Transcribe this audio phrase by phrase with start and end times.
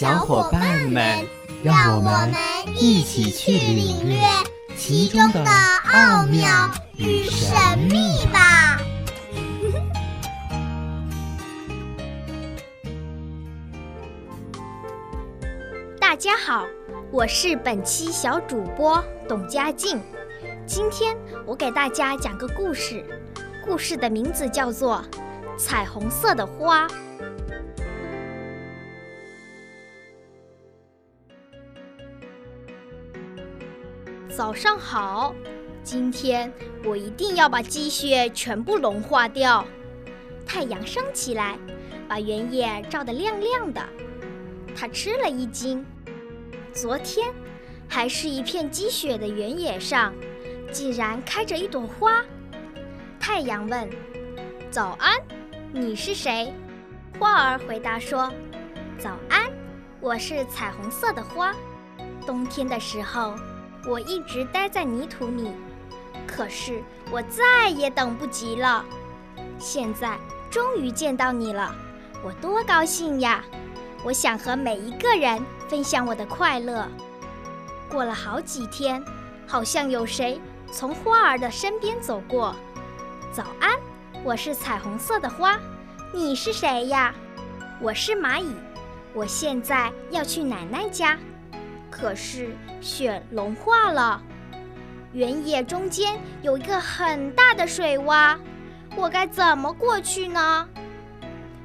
[0.00, 1.28] 小伙伴们，
[1.62, 2.32] 让我们
[2.78, 4.18] 一起去领略
[4.74, 5.44] 其中的
[5.92, 6.48] 奥妙
[6.96, 8.80] 与神秘吧！
[16.00, 16.64] 大家好，
[17.12, 20.00] 我是本期小主播董佳静。
[20.66, 21.14] 今天
[21.44, 23.04] 我给大家讲个故事，
[23.62, 25.04] 故事的名字叫做
[25.58, 26.88] 《彩虹色的花》。
[34.36, 35.34] 早上好，
[35.82, 36.52] 今天
[36.84, 39.64] 我一定要把积雪全部融化掉。
[40.46, 41.58] 太阳升起来，
[42.08, 43.82] 把原野照得亮亮的。
[44.74, 45.84] 他吃了一惊，
[46.72, 47.32] 昨天
[47.88, 50.14] 还是一片积雪的原野上，
[50.70, 52.24] 竟然开着一朵花。
[53.18, 53.90] 太阳问
[54.70, 55.18] ：“早安，
[55.72, 56.54] 你是谁？”
[57.18, 58.32] 花儿回答说
[58.96, 59.50] ：“早安，
[60.00, 61.52] 我是彩虹色的花。
[62.24, 63.34] 冬天的时候。”
[63.86, 65.50] 我一直待在泥土里，
[66.26, 68.84] 可是我再也等不及了。
[69.58, 70.18] 现在
[70.50, 71.74] 终于见到你了，
[72.22, 73.44] 我多高兴呀！
[74.04, 76.86] 我想和每一个人分享我的快乐。
[77.90, 79.02] 过了好几天，
[79.46, 80.40] 好像有谁
[80.72, 82.54] 从花儿的身边走过。
[83.32, 83.76] 早安，
[84.22, 85.58] 我是彩虹色的花，
[86.12, 87.14] 你是谁呀？
[87.80, 88.54] 我是蚂蚁，
[89.14, 91.18] 我现在要去奶奶家。
[91.90, 94.22] 可是雪融化了，
[95.12, 98.38] 原野中间有一个很大的水洼，
[98.96, 100.68] 我该怎么过去呢？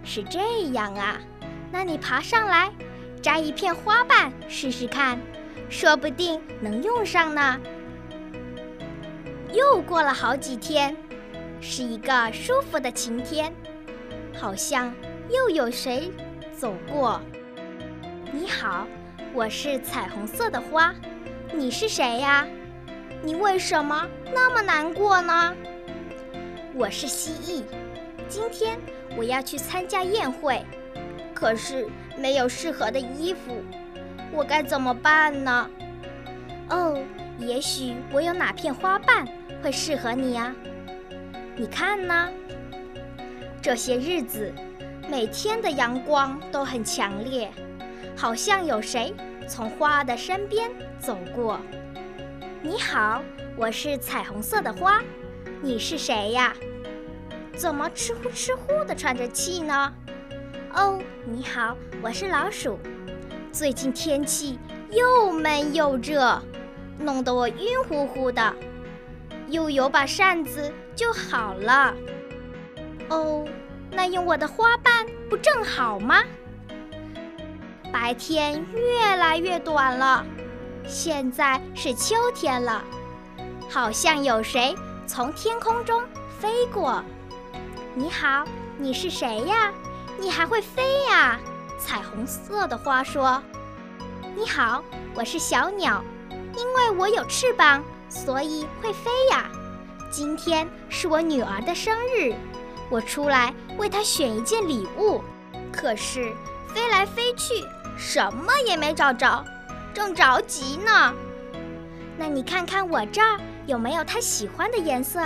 [0.03, 1.19] 是这样啊，
[1.71, 2.71] 那你爬上来，
[3.21, 5.19] 摘一片花瓣试试看，
[5.69, 7.59] 说不定能用上呢。
[9.53, 10.95] 又过了好几天，
[11.61, 13.53] 是一个舒服的晴天，
[14.37, 14.93] 好像
[15.29, 16.11] 又有谁
[16.51, 17.21] 走过。
[18.33, 18.85] 你好。
[19.35, 20.95] 我是彩虹色的花，
[21.53, 22.47] 你是谁呀？
[23.21, 25.53] 你为什么那么难过呢？
[26.73, 27.63] 我是蜥蜴，
[28.29, 28.79] 今天
[29.17, 30.65] 我要去参加宴会，
[31.33, 31.85] 可是
[32.17, 33.61] 没有适合的衣服，
[34.31, 35.69] 我该怎么办呢？
[36.69, 36.97] 哦，
[37.37, 39.27] 也许我有哪片花瓣
[39.61, 40.55] 会适合你呀？
[41.57, 42.29] 你看呢？
[43.61, 44.53] 这些日子，
[45.09, 47.51] 每天的阳光都很强烈。
[48.17, 49.13] 好像有谁
[49.47, 51.59] 从花的身边走过。
[52.61, 53.21] 你好，
[53.57, 55.01] 我是彩虹色的花，
[55.61, 56.53] 你是谁呀？
[57.55, 59.93] 怎么吃呼吃呼的喘着气呢？
[60.73, 62.79] 哦，你好，我是老鼠。
[63.51, 64.57] 最近天气
[64.91, 66.41] 又闷又热，
[66.97, 68.53] 弄得我晕乎乎的。
[69.47, 71.93] 又有把扇子就好了。
[73.09, 73.45] 哦，
[73.91, 76.23] 那用我的花瓣不正好吗？
[77.95, 80.25] 白天越来越短了，
[80.85, 82.83] 现在是秋天了，
[83.69, 84.75] 好像有谁
[85.07, 86.03] 从天空中
[86.37, 87.01] 飞过。
[87.93, 88.43] 你好，
[88.77, 89.71] 你是谁呀？
[90.19, 91.39] 你还会飞呀？
[91.79, 93.41] 彩虹色的花说
[94.35, 96.03] ：“你好，我是小鸟，
[96.57, 99.49] 因为我有翅膀，所以会飞呀。
[100.11, 102.35] 今天是我女儿的生日，
[102.89, 105.23] 我出来为她选一件礼物，
[105.71, 106.33] 可是
[106.73, 107.63] 飞来飞去。”
[107.97, 109.43] 什么也没找着，
[109.93, 111.13] 正着急呢。
[112.17, 115.21] 那你看看我这儿有没有他喜欢的颜色？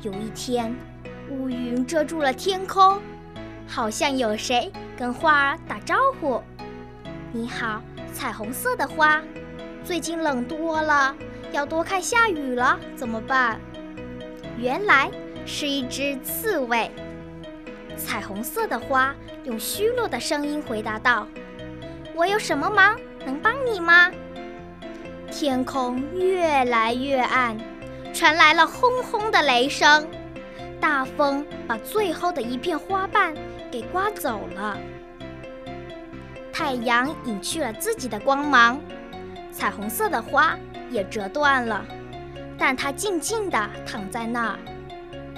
[0.00, 0.74] 有一天，
[1.30, 3.00] 乌云遮住了天空，
[3.66, 6.42] 好像有谁跟花儿打招呼
[7.32, 7.82] ：“你好，
[8.12, 9.22] 彩虹色的花，
[9.84, 11.14] 最近冷多了，
[11.52, 13.58] 要多看下雨了，怎么办？”
[14.58, 15.10] 原来
[15.46, 16.90] 是一只刺猬。
[17.96, 19.14] 彩虹色的花
[19.44, 21.26] 用虚弱的声音回答道
[22.14, 24.10] ：“我有什么忙能帮你吗？”
[25.30, 27.56] 天空越来越暗，
[28.12, 30.08] 传来了轰轰的雷声，
[30.80, 33.34] 大风把最后的一片花瓣
[33.70, 34.78] 给刮走了。
[36.52, 38.80] 太阳隐去了自己的光芒，
[39.50, 40.56] 彩虹色的花
[40.88, 41.84] 也折断了，
[42.56, 44.58] 但它静静地躺在那儿。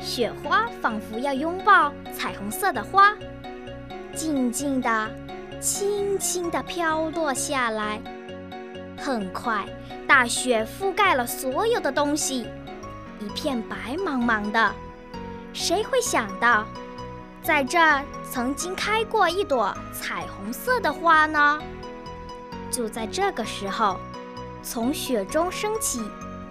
[0.07, 3.13] 雪花仿佛要拥抱彩虹色的花，
[4.15, 5.11] 静静地
[5.61, 8.01] 轻轻地飘落下来。
[8.97, 9.67] 很快，
[10.07, 12.47] 大雪覆盖了所有的东西，
[13.19, 14.73] 一片白茫茫的。
[15.53, 16.65] 谁会想到，
[17.43, 21.61] 在这儿曾经开过一朵彩虹色的花呢？
[22.71, 23.99] 就在这个时候，
[24.63, 26.01] 从雪中升起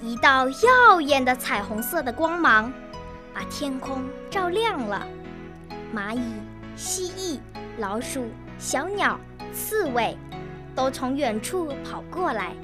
[0.02, 2.72] 一道耀眼的彩虹色的光芒，
[3.36, 4.02] 把天空
[4.32, 5.06] 照亮了。
[5.94, 6.22] 蚂蚁、
[6.78, 7.40] 蜥蜴、
[7.80, 9.20] 老鼠、小鸟、
[9.54, 10.18] 刺猬
[10.74, 12.56] 都从远处跑过来，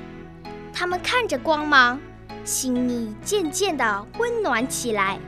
[0.73, 1.99] 它们看着光芒，
[2.45, 5.19] 心里渐渐地温暖起来。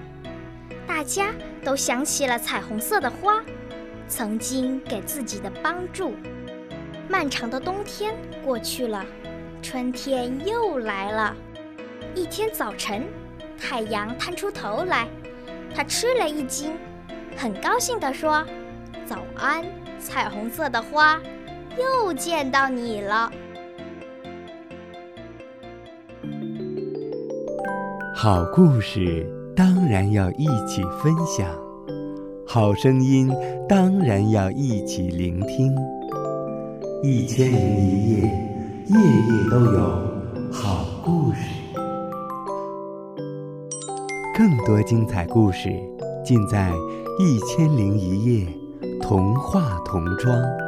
[0.88, 3.44] 大家都想起了彩虹色的花，
[4.08, 6.14] 曾经给自己的帮助。
[7.10, 8.16] 漫长的冬天
[8.46, 9.06] 过去了，
[9.62, 11.36] 春天又来了。
[12.16, 13.06] 一天早晨，
[13.60, 15.08] 太阳探出头来，
[15.76, 16.74] 他吃了一惊，
[17.36, 18.46] 很高兴地说
[19.06, 19.66] ：“早安，
[20.00, 21.20] 彩虹色的花，
[21.78, 23.32] 又见到你了。”
[28.16, 31.50] 好故事当然要一起分享，
[32.48, 33.30] 好声音
[33.68, 35.76] 当然要一起聆听。
[37.02, 38.22] 一千零一夜，
[38.88, 39.80] 夜夜都有
[40.52, 41.63] 好故事。
[44.34, 45.70] 更多精彩故事
[46.26, 46.72] 尽在
[47.20, 48.48] 《一千零一夜》
[49.00, 50.63] 童话童装。